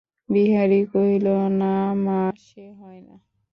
[0.29, 1.27] বিহারী কহিল,
[1.59, 1.75] না
[2.05, 3.15] মা, সে হয় না।